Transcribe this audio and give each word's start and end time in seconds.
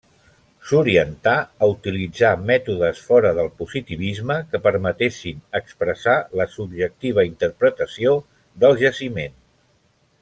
S'orientà 0.67 1.33
a 1.65 1.67
utilitzar 1.73 2.31
mètodes 2.47 3.03
fora 3.09 3.33
del 3.41 3.51
positivisme 3.59 4.39
que 4.55 4.63
permetessin 4.69 5.45
expressar 5.61 6.17
la 6.41 6.49
subjectiva 6.57 7.27
interpretació 7.31 8.17
del 8.65 8.79
jaciment. 8.85 9.39